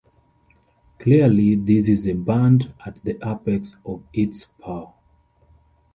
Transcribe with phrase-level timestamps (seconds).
[0.97, 4.93] Clearly this is a band at the apex of its power.